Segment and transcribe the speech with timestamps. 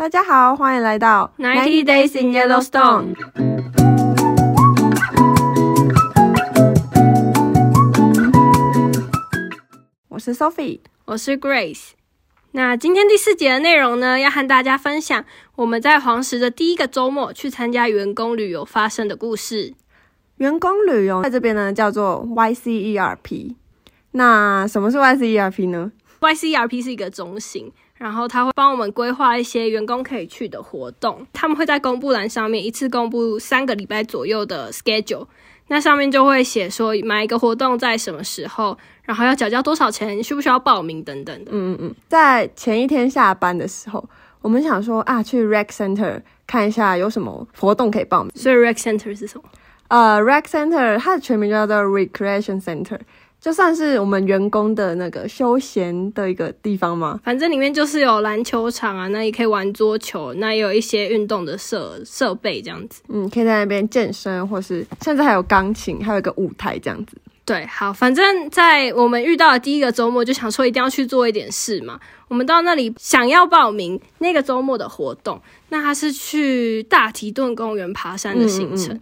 [0.00, 3.14] 大家好，欢迎来到 Ninety Days in Yellowstone。
[10.08, 11.90] 我是 Sophie，我是 Grace。
[12.52, 15.22] 那今天第四节的内容呢，要和大家分享
[15.56, 19.74] 我们在黄石的第一个周末去参加员工旅游发生的故事。
[20.36, 23.54] 员工旅游在这边呢叫做 YCERP。
[24.12, 27.70] 那什么是 YCERP 呢？YCERP 是一个中心。
[28.00, 35.26] 然后他会帮我们规划一些员工可以去的活动，他们会在公布栏上面一次公布三个礼拜左右的 schedule，
[35.68, 41.50] 那上面就会写说买一个活动在什么时候，然后要缴交多少钱，需不需要报名等等的。
[41.52, 44.02] 嗯嗯嗯，在前一天下班的时候，
[44.40, 48.32] 我们想说啊，去 rec center 看一下有什么活动可以报名。
[48.34, 49.44] 所以 rec center 是什么？
[49.88, 52.98] 呃，rec center 它的全名叫做 recreation center。
[53.40, 57.18] 就算是我们员工的那个休闲的一个地方吗？
[57.24, 63.00] 反正里面就是有篮球场啊，那也可以玩桌球，那也有一些运动的设设备这样子。
[63.08, 67.16] 嗯，可以在那边健身，或是甚至还有钢琴，还有一个舞台这样子。
[67.46, 71.98] 对，好，反正在我们遇到的第一个周末，就想说一定要去做一点事嘛。
[72.28, 79.00] 我们到那里想要报名那个周末的活动，那他是去大提顿公园爬山的行程，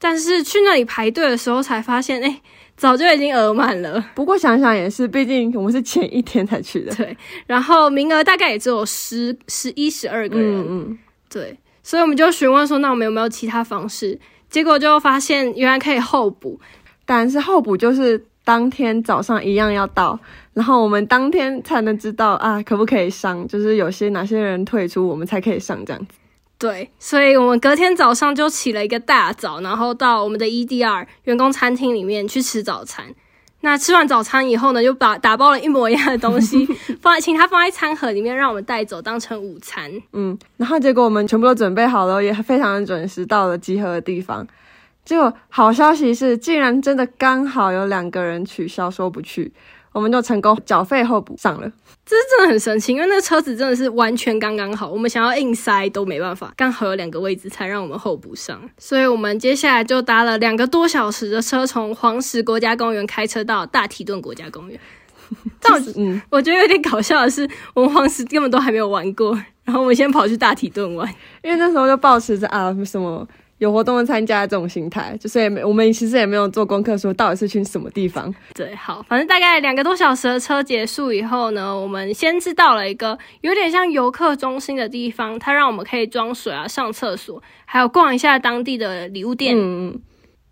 [0.00, 2.40] 但是去那里排队的时候才发现，哎。
[2.76, 6.94] 早就已经额满了，不过想想也是，毕竟我们是前一天才去的。
[6.94, 7.14] 对，
[7.46, 10.60] 然后名额大概也只有十、十一、十二个人。
[10.60, 10.98] 嗯嗯。
[11.28, 14.18] 对，所以我们就询问说，那我们有没有其他方式？
[14.48, 16.58] 结果就发现原来可以候补，
[17.04, 20.18] 但是候补就是当天早上一样要到，
[20.54, 23.46] 然后我们当天才能知道啊，可不可以上？
[23.46, 26.14] 就是有些哪些人退出，我们才可以上这样子。
[26.60, 33.06] 对，所以我们隔天早上就起了一个大早，然后到我们的 EDR 员工餐厅里面去吃早餐。
[33.62, 36.66] 那吃完早餐以后呢，就把打包了一模一样的东西
[37.00, 39.90] 放在，请他放在餐盒里面，让我们带走当成午餐。
[40.12, 44.46] 嗯，然后结果我们全部都准备好了，也非常的准时到了集合的地方。
[45.02, 49.50] 结果好消息是，竟然真的刚好有两个人取消说不去。
[49.92, 51.68] 我们就成功缴费后补上了，
[52.06, 64.78] 这是真的很神奇，因为那个车子真的是完全刚刚好，我们想要硬塞都没办法，刚好有两个位置才让我们候补上，所以我们接下来就搭了两个多小时的车，从黄石国家公园开车到大提顿国家公园。
[65.60, 69.32] 但嗯，我觉得有点搞笑的是，我们黄石根本都还没有玩过，
[69.64, 71.08] 然后我们先跑去大提顿玩，
[71.42, 73.26] 因为那时候就保持着啊什么。
[73.60, 78.34] 有活动的参加这种心态，就是也没我们其实也没有做功课，说到底是去什么地方。
[78.54, 89.54] 对，好，反正大概两个多小时的车结束以后呢，我们先是到了一个有点像游客中心的地方，它让我们可以装水啊、上厕所，还有逛一下当地的礼物店。
[89.54, 90.00] 嗯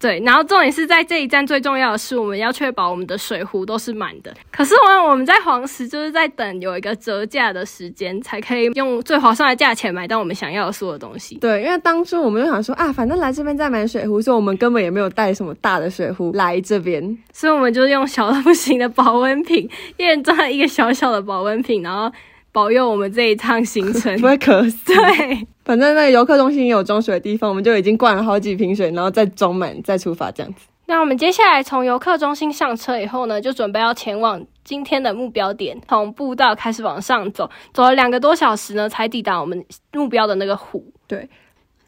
[0.00, 4.34] 对，然后重点是在这一站最重要的是，我们要确保我们的水壶都是满的。
[4.50, 11.34] 可是我我们在黄石就是在等有一个折价的时间，才可以用最划算的价钱买到我们想要的所有东西。
[11.36, 19.68] 对，因为当初我们就想说啊，反正来这边再买水壶，所以我们根本也没有带什么大的水壶来这边，所以我们就用小的不行的保温瓶，
[19.98, 22.10] 一人装了一个小小的保温瓶，然后
[22.52, 24.94] 保佑我们这一趟行程 不会渴死。
[24.94, 25.46] 对。
[25.70, 30.66] 反正那个游客中心也有装水的地方，我们就已经灌了好几瓶水，然后再装满再出发这样子。
[30.86, 40.84] 那我们接下来从游客中心上车以后呢，就准备要前往今天的目标点，从步道开始往上走，走了两个多小时呢，才抵达我们目标的那个湖。
[41.06, 41.30] 对，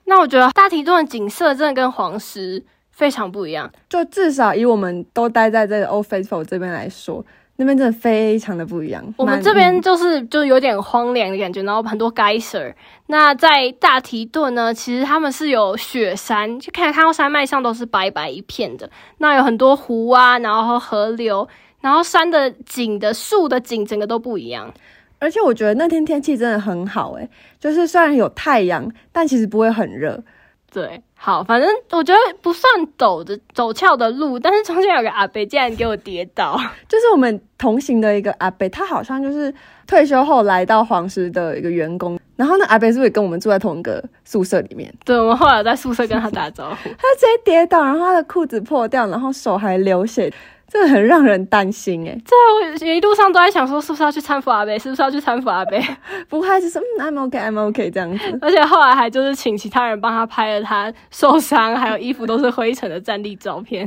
[0.05, 7.27] 那我觉得大提顿的景色真的跟黄石非常不一样，就至少以我们都待在这个 Old Faithful 这边来说。
[7.57, 9.05] 那边真的非常的不一样。
[9.19, 12.75] 我们这边就是就有点荒凉的感觉，然后很多 geyser。
[13.07, 18.89] 那在大提顿呢，其实他们是有雪山，就看看到山脉上都是白白一片的。
[19.19, 21.47] 那有很多湖啊，然后河流，
[21.81, 24.73] 然后山的景的树的景，整个都不一样。
[25.19, 27.29] 而且我觉得那天天气真的很好，诶，
[27.61, 30.25] 就是虽然有太阳，但其实不会很热。
[30.73, 31.03] 对。
[31.25, 32.69] 好，反正我觉得不算
[32.99, 39.55] 陡的陡峭的路，但是中间有个阿伯竟然给我跌倒， 就是我们同行的一个阿伯，他好像就是
[39.87, 44.93] 退休后来到黄石的一个员工，然后那阿伯是不是也跟我们住在同一个宿舍里面？
[45.05, 50.33] 对，我们后来在宿舍跟他打招呼，他直接跌倒，然后他的裤子破掉，然后手还流血。
[50.73, 54.79] 这很让人担心哎，这我一路上都在想说，是不是要去搀扶阿贝？
[54.79, 55.79] 是不是要去搀扶阿贝？
[56.31, 58.39] 不过还是说，嗯，I'm OK，I'm OK 这样子。
[58.41, 63.87] 而且后来还就是请其他人帮他拍了他受伤，还有衣服都是灰尘的站立照片。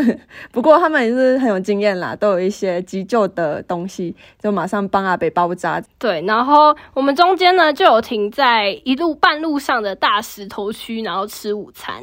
[0.52, 5.82] 不过他们也是很有经验啦，都有一些急救的东西，就马上帮阿贝包扎。
[5.98, 11.94] 对，然后我们中间呢就有停在一路半路上的大石头区，然后吃午餐。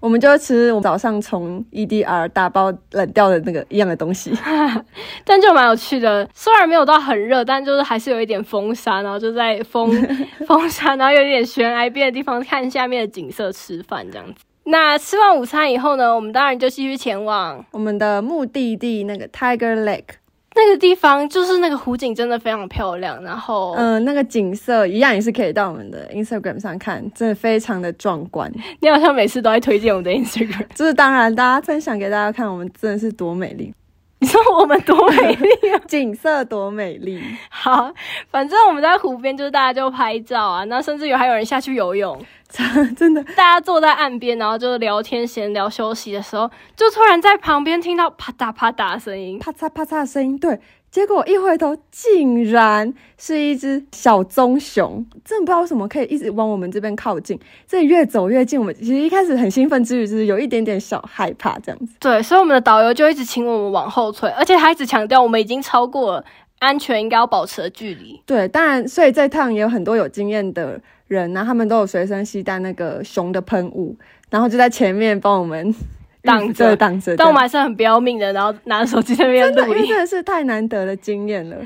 [0.00, 4.32] 我们就吃我早上从 EDR 打包冷掉的那个一样的东西。
[5.24, 9.90] 但就蛮有趣的，虽然没有到很热，但就是还是有一点风沙，然后就在风
[10.46, 14.34] 风沙，然后有一点悬崖边的地方看下面的景色吃饭这样子。
[14.64, 20.21] 那吃完午餐以后呢，我们当然就继续前往我们的目的地那个 Tiger Lake。
[20.54, 28.52] 那个地方就是那个湖景真的非常漂亮，然后嗯，那个景色一样也是可以到我们的 Instagram 上看，真的非常的壮观。
[28.80, 33.72] 你好像每次都在推荐我们的 Instagram，就是当然大家分享给大家看，我们真的是多美丽。
[34.18, 37.20] 你说我们多美丽啊， 景色多美丽。
[37.50, 37.92] 好，
[38.30, 42.16] 反正我们在湖边，就是大家就拍照啊，那甚至有还有人下去游泳，
[42.96, 50.60] 真的，大家坐在岸边，然后就聊天闲聊休息的时候，就突然在旁边听到啪嗒啪嗒的声音，啪嚓啪嚓的声音，对。
[50.90, 57.40] 结果一回头，竟然是一只小棕熊，真的不知道为什么可以一直往我们这边靠近。
[57.66, 61.94] 这越走越近，我们其实一开始很兴奋之余，就是有一点点小害怕这样子。
[61.98, 66.24] 对，所以我们的导游就一直请我们往后退，而且他一直强调我们已经超过了
[66.62, 68.20] 安全应该要保持的距离。
[68.24, 73.96] 对，当然，所以这趟也有很多有经验的人呢，他们都有随身携带那个熊的喷雾，
[74.30, 75.74] 然后就在前面帮我们。
[76.24, 81.56] 挡着挡着，但我们还是很不要命的，然后拿着手机在那边录音，真的是太难得的经验了。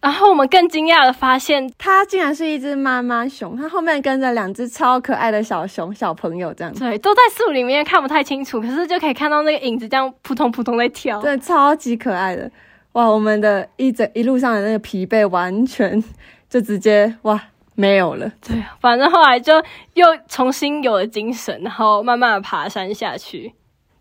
[0.00, 12.48] 然后我们更惊讶的发现，它竟然是一只妈妈熊，它后面跟着两只超可爱的小熊小朋友，这样对，都在树里面看不太清楚，可是就可以看到那个影子这样扑通扑通在跳，对，超级可爱的。
[12.94, 16.02] 哇，我们的一整一路上的那个疲惫完全
[16.48, 17.40] 就直接哇
[17.74, 18.32] 没有了。
[18.40, 19.52] 对，反正后来就
[19.94, 23.52] 又重新有了精神，然后慢慢的爬山下去。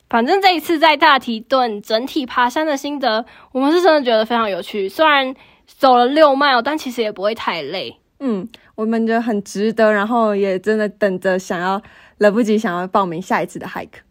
[0.10, 4.88] 反正这一次在大提顿整体爬山的心得，我们是真的觉得非常有趣。
[4.88, 5.34] 虽然
[5.66, 7.98] 走了六迈，但其实也不会太累。
[8.20, 11.82] 嗯，我们觉得很值得，然后也真的等着想要
[12.20, 14.02] 来不及想要报名下一次的 hike。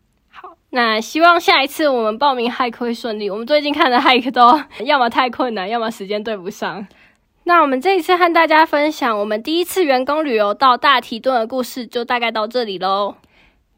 [0.74, 3.28] 那希望下一次我们报名 hike 会顺利。
[3.28, 6.86] 我们最近看的 hike 都 要么太困难，要么时间对不上。
[7.44, 13.16] 那我们这一次和大家分享我们第一次员工旅游到大提顿的故事，就大概到这里喽。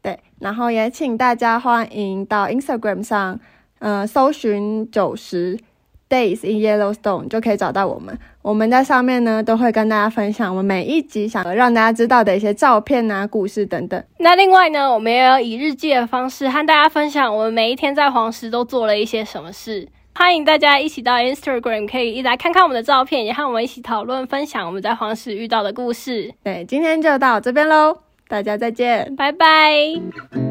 [0.01, 3.39] 对，然后也请大家欢迎到 Instagram 上，
[3.79, 5.59] 呃，搜寻九十
[6.07, 8.17] Days in Yellowstone 就可以找到我们。
[8.41, 14.03] 我们在上面呢都会跟大家分享我们每一集想让大家知道的一些照片啊、故事等等。
[14.19, 19.87] 那另外呢，我们也有以日记的方式和大家分享我们每一天在黄石都做了一些什么事。
[20.13, 26.31] 欢迎大家一起到 Instagram 可以一来看看我们的照片，也和我们一起讨论分享我们在黄石遇到的故事。
[26.43, 27.97] 对，今天就到这边喽。
[28.27, 30.44] 大家再见，拜拜。